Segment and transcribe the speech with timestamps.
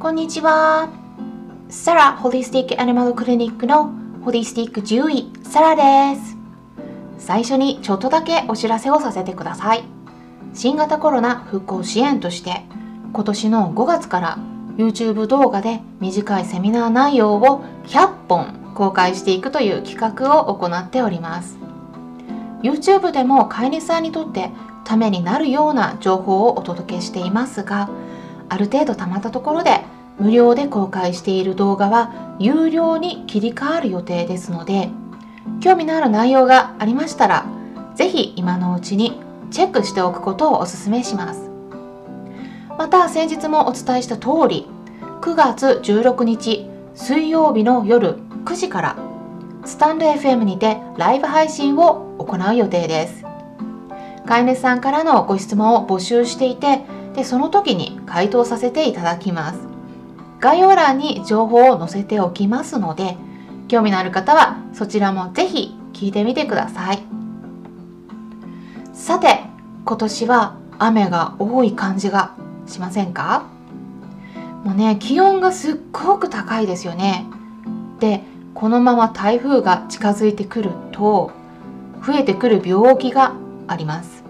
[0.00, 0.90] こんにちは。
[1.68, 3.92] サラホリスティックアニマルクリニックの
[4.22, 5.74] ホリスティック獣医サラ
[6.14, 6.36] です。
[7.18, 9.82] 最初にちょっとだけお知らせをさせてください。
[10.54, 12.62] 新型コロナ復興支援として
[13.12, 14.38] 今年の5月から
[14.76, 21.58] YouTube 動画で短いセミナー内容を100本公開していくという企画を行っております
[22.62, 24.50] YouTube でも飼い主さんにとって
[24.84, 27.90] ためになるような情報をお届けしていますが
[28.48, 29.84] ある程度たまったところで
[30.18, 34.90] 無料で公開している動画は有料に切り替わる予定ですので
[35.60, 37.46] 興味のある内容がありましたら
[37.94, 41.48] 是非今のうちにチェックしておくことをお勧めします。
[42.76, 44.66] また先日もお伝えした通り
[45.20, 48.96] 9月16日水曜日の夜9時から
[49.64, 53.24] スタンド FM にてライブ配信を行う予定です。
[54.26, 56.82] 飼い主さんからのご質問を募集していて
[57.18, 59.58] でその時に回答させていただきます。
[60.38, 63.16] 概要欄に情報を載せておきますので
[63.66, 67.00] 興味のある方はそちらもぜひ聞いてみてください。
[68.92, 69.40] さて
[69.84, 72.36] 今年は雨が多い感じが
[72.68, 73.48] しませんか？
[74.62, 77.26] もうね気温がすっごく高いですよね。
[77.98, 78.22] で
[78.54, 81.32] このまま台風が近づいてくると
[82.06, 83.34] 増えてくる病気が
[83.66, 84.22] あります。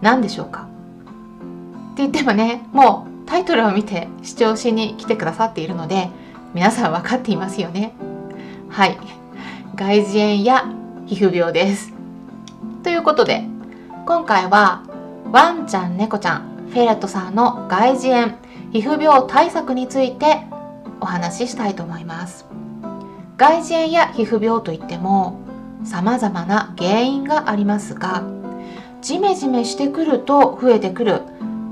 [0.00, 0.68] 何でしょうか？
[2.00, 6.08] 言ってもねもうタイトルを見て視聴しに来てくださっているので
[6.54, 7.92] 皆さん分かっていますよね。
[8.68, 8.98] はい。
[9.76, 10.64] 外耳炎や
[11.06, 11.92] 皮膚病です。
[12.82, 13.44] ということで
[14.06, 14.82] 今回は
[15.30, 18.38] ワンちゃん猫ちゃんフェレットさんの外耳炎
[18.72, 20.42] 皮膚病対策について
[21.00, 22.46] お話ししたいと思います。
[23.36, 25.40] 外耳炎や皮膚病といっても
[25.84, 28.22] 様々な原因がありますが
[29.00, 31.22] ジメジメしてくると増えてくる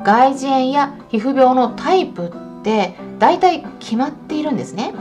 [0.04, 4.94] 外耳炎や皮膚病のタイプって大体決まっているんですね。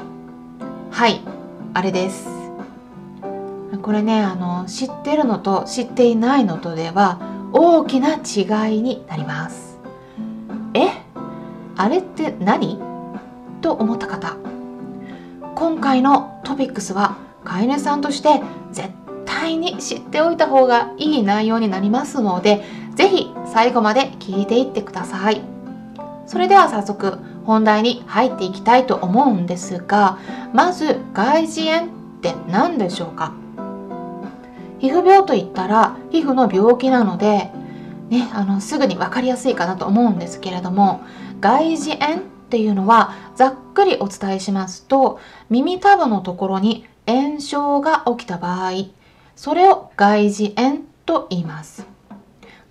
[0.92, 1.22] はい
[1.73, 2.28] あれです。
[3.81, 7.19] これねあの知ってるのと知っていないのとでは
[7.53, 9.78] 大きな違いになります。
[10.74, 10.90] え？
[11.75, 12.80] あれって何？
[13.62, 14.36] と思った方。
[15.56, 18.41] 今回のトピックスは飼い主さんとして
[18.72, 18.90] 絶
[19.25, 22.63] 対に知っておいた方がいい内容になりますので
[22.96, 25.41] 是非最後まで聞いていってください。
[26.28, 30.19] それでは早速本題に入っていきたいと思うんですが
[30.53, 31.90] まず外耳炎っ
[32.22, 33.34] て何でしょうか？
[34.78, 37.50] 皮膚病といったら皮膚の病気なので
[38.09, 41.01] ね、あのすぐに分かりやすいかなと思うんですけれども
[41.41, 42.19] 外耳炎っ
[42.51, 45.19] ていうのはざっくりお伝えしますと
[45.50, 48.74] 耳たぶのところに炎症が起きた場合
[49.35, 51.97] それを外耳炎と言います。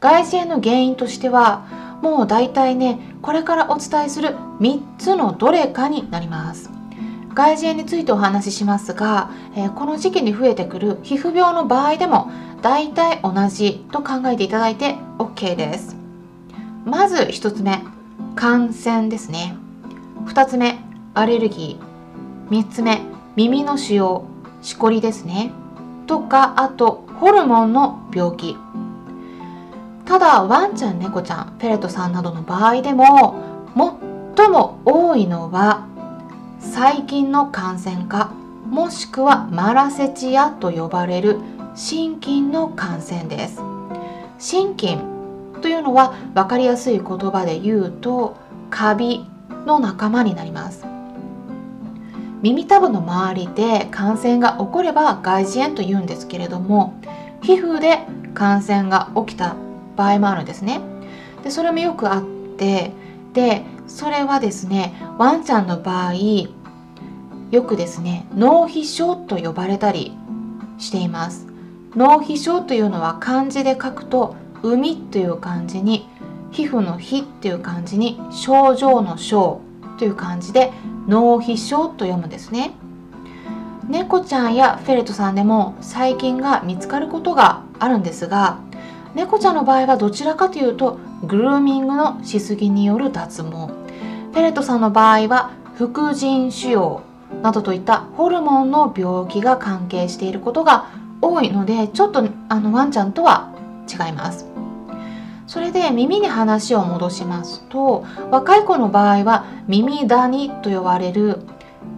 [0.00, 6.70] 外耳炎の原因としてはもう大体ねこれからお伝えする3つのどれかになります。
[7.34, 12.30] 外耳炎についてお話ししますが、えー、この時期に増えてくる皮膚病の場合でも
[12.62, 15.96] 大体同じと考えていただいて OK です。
[16.86, 17.82] まず1つ目
[18.36, 19.54] 感染ですね。
[20.26, 20.78] 2つ目
[21.14, 22.50] アレルギー。
[22.50, 23.02] 3つ目
[23.34, 24.22] 耳の腫瘍
[24.62, 25.52] しこりですね。
[26.06, 28.56] とかあとホルモンの病気。
[30.06, 33.34] ただワンちゃん猫ちゃんフェレットさんなどの場合でも
[34.36, 35.86] 最も多いのは
[36.60, 38.32] 細菌の感染か
[38.68, 41.40] もしくはマラセチアと呼ばれる
[41.74, 43.60] 心筋の感染です。
[44.38, 44.98] 心筋
[45.60, 48.36] というのは分かりやすい言葉で言うと
[48.70, 49.24] カビ
[49.66, 50.84] の仲間になります。
[52.42, 57.00] 耳たぶの周りで感染が起これば外耳炎と言うんですけれども
[57.42, 58.00] 皮膚で
[58.34, 59.56] 感染が起きた
[59.96, 60.80] 場合もあるんですね。
[61.42, 62.22] でそれもよくあっ
[62.56, 62.92] て
[63.32, 66.14] でそれはですねワンちゃんの場合
[67.50, 70.12] よくですね脳皮症と呼ばれたり
[70.78, 71.46] しています。
[71.94, 76.08] 脳皮症というのは漢字で書くと海という漢字に
[76.50, 79.60] 皮膚の皮っていう漢字に症状の症
[79.98, 80.72] という漢字で
[81.08, 82.72] 脳皮症と読むんですね。
[83.88, 88.58] 猫ちゃんやフェレットさんでも細菌が見つかることがあるんですが
[89.16, 93.48] 猫ちゃんの場合はどちらかというとグルーミングのしすぎによる脱毛。
[93.50, 97.00] フェレットさんの場合は副腎腫瘍
[97.42, 100.90] などといったホルモンの病気が関係していることが
[101.22, 103.54] 多いのでちょっとあのワンちゃんとは
[103.88, 104.46] 違います。
[105.46, 111.40] それで耳に話を戻しますと若い子の場合は耳ダニと呼ばれる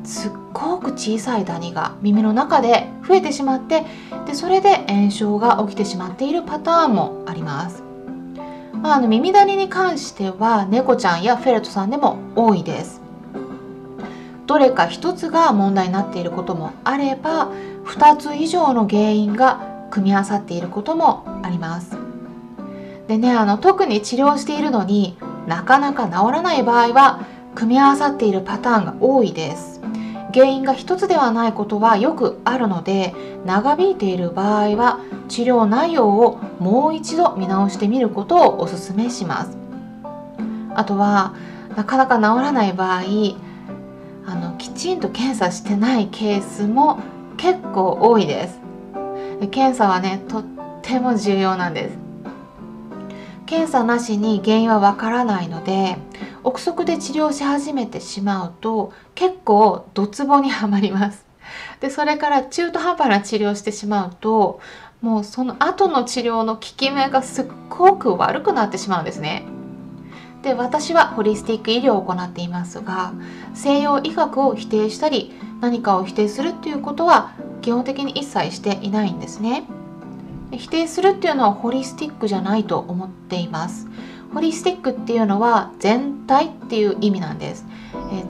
[0.05, 3.84] すっごく小さいダニが耳の中で増えてしまって
[4.26, 7.82] でそれで炎症が起きてしまっているパターンもあります。
[8.82, 13.00] まあ、あの耳鳴りに関しては猫ちゃんやフェレットさんでも多いです。
[14.46, 17.50] どれか一つが問題になっていることもあれば
[17.87, 21.96] 2つ以上の原因が組み合わさっていることもあります。
[23.08, 25.16] でねあの特に治療しているのに
[25.46, 29.81] なかなか治らない場合は組み合わさっているパターンが多いです。
[30.34, 33.14] 原因が一つではないことはよくあるので
[33.46, 39.56] 長引いている場合は治療内容をもう一度見直してみることをお勧めします。
[40.75, 41.34] あとは
[41.76, 43.02] なかなか治らない場合
[44.26, 47.00] あのきちんと検査してないケースも
[47.36, 48.60] 結構多いです。
[49.50, 50.44] 検査はねとっ
[50.82, 51.98] ても重要なんです。
[53.46, 55.96] 検査なしに原因はわからないので
[56.49, 61.27] 憶測で治療し始めてしまうと結構ドツボにはまります。
[61.81, 64.61] でそれから中途半端な治療してしまうと
[65.03, 69.45] もうその後の治療の効き目がすっごく悪くなってしまうんですね。
[70.43, 73.12] で私はホリスティック医療を行っていますが
[73.55, 79.65] 西洋医学を否定したり何かを否定するっていうことは基本的に一切していないんですね。
[80.53, 83.87] 否定するっていうのはホリスティックじゃないと思っています。
[84.32, 87.66] ホリスティックっていうのは全体っていう意味なんです。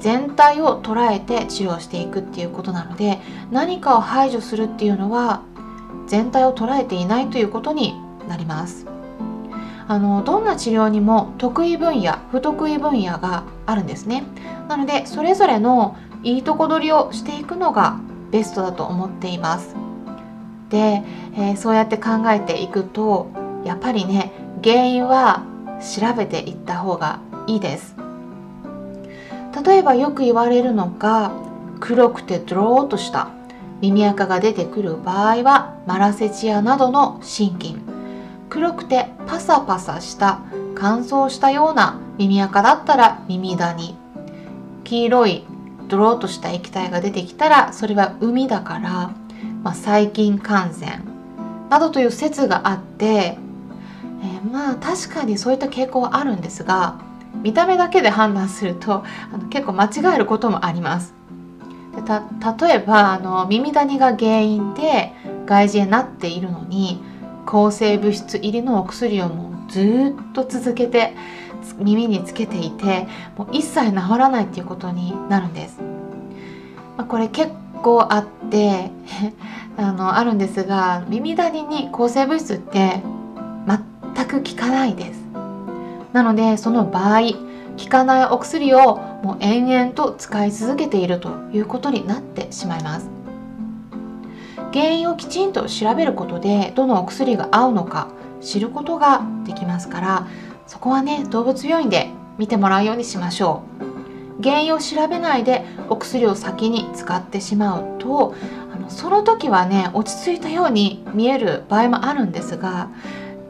[0.00, 3.18] 全体を捉えて治療していくっていうことなので
[3.50, 5.42] 何かを排除するっていうのは
[6.06, 7.94] 全体を捉えていないということに
[8.28, 8.86] なります。
[9.90, 14.24] あのどんな治療にも得意分野不得意分野があるんですね。
[14.68, 17.98] なのでそれぞれのいいとこ取りをしていくのが
[18.30, 19.74] ベストだと思っています。
[20.68, 21.02] で、
[21.36, 23.30] えー、そうやって考えていくと
[23.64, 25.42] やっぱりね原因は
[25.80, 27.94] 調べていった方がいいです。
[29.64, 31.32] 例えばよく言われるのが
[31.80, 33.30] 黒くてドローっとした
[33.80, 37.76] 耳垢が出てくる場合はマラセチアなどの心筋。
[38.50, 40.40] 黒くてパサパサした
[40.74, 43.94] 乾燥したような耳垢だったら耳谷
[44.84, 45.44] 黄色い
[45.88, 49.10] ドローとした液体が出てきたらそれは海だから、
[49.62, 51.00] まあ、細菌感染。
[51.68, 53.36] などという説があって、
[54.58, 56.98] まあ確かにそういった傾向はあるんですが
[57.44, 61.14] 見た目だけで判断するとあの結構間違えることもあります。
[61.94, 62.02] で
[62.66, 65.12] 例えばあの耳谷が原因で
[65.46, 67.00] 外耳炎になっているのに
[67.46, 71.14] 抗生物質入りのお薬をもうずっと続けて
[71.78, 73.06] 耳につけていて
[73.36, 75.78] もう一切治らないっていうことになるんです。
[76.96, 77.52] まあ、これ結
[77.82, 78.90] 構あって
[79.78, 83.02] あのあるんですが耳谷に抗生物質って
[84.18, 85.20] 全く効かないです。
[86.12, 87.20] なのでその場合
[87.78, 93.08] 効かないお薬をもう延々と使い続けているということになってしまいます。
[94.72, 98.08] 原因をきちんと調べることでどのお薬が合うのか
[98.40, 100.26] 知ることができますから
[100.66, 103.62] そこはね動物病院で見てもらうようにしましょ
[104.38, 108.34] う原因を調べないでお薬を先に使ってしまうと
[108.70, 112.90] あのその時はね落ち着いたように見える場合もあるんですが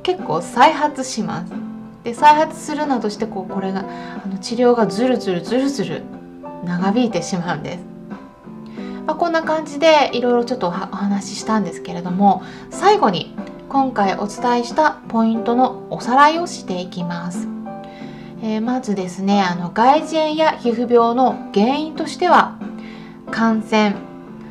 [0.08, 1.52] 結構再発します
[2.02, 3.84] で再発するなどしてこうこれが
[4.24, 6.02] あの治療がずるずるずるずる
[6.64, 7.84] 長引いてしまうんです、
[9.04, 13.36] まあ、こんな感じでいろいろちょっとお話ししたんですけれども最後に
[13.68, 17.46] 今回お伝えしたポイントのおさらいをしていきます。
[18.40, 22.58] えー、まずですねあの外耳炎や皮膚病の原因としては
[23.30, 23.94] 感染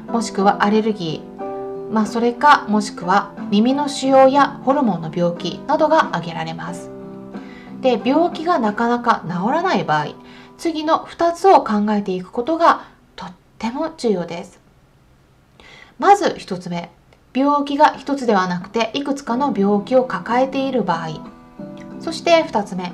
[0.08, 6.90] もしくはアレルギー、まあ、それかもしくは耳の腫瘍やホルモンの病気などが挙げられます。
[7.82, 10.16] で病気がなかなか治らない場合
[10.58, 14.60] 次の2つを考えていくことがとっても重要です。
[16.00, 16.90] まず1つ目
[17.34, 21.24] 病気が1つではなくていくつかの病気を抱えている場合。
[22.00, 22.92] そして2つ目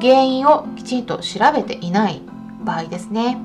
[0.00, 2.22] 原因をきちんと調べていない
[2.62, 3.38] 場合ですね。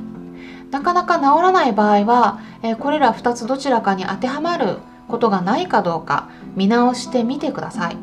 [0.71, 2.39] なかなか治らない場合は、
[2.79, 4.79] これら2つどちらかに当てはまる
[5.13, 7.95] ことがないかどうか見直してみてください、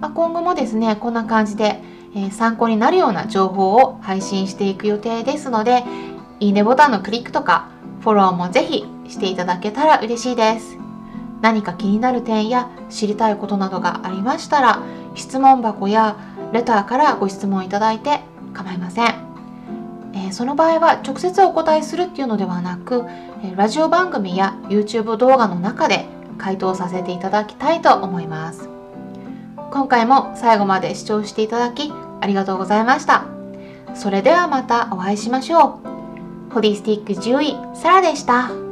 [0.00, 1.82] まあ、今後もですねこんな感じで、
[2.16, 5.84] え参考になるような情報を配信していく予定ですので
[6.40, 7.68] いいねボタンのクリックとか
[8.00, 10.78] フォローもぜひしていただけたら嬉しいです。
[11.42, 14.82] 何か気になる点や知りたいことなどがありましたら
[15.14, 16.16] 質問箱や
[16.52, 18.20] レターからご質問いただいて
[18.52, 19.29] 構いません、
[20.12, 23.04] えー、その場合は直接お答えするっていうのではなく
[23.42, 28.68] えラジオ番組や YouTube 動画の中で回答させていただきたいと思います。
[29.70, 33.24] 今回も最後まで視聴していただきありがとうございました。
[33.94, 35.80] それではまたお会いしましょ
[36.50, 36.52] う。
[36.52, 38.69] ホリスティック獣医サラでした。